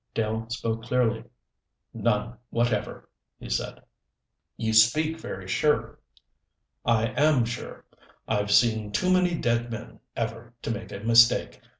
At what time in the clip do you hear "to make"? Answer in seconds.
10.63-10.91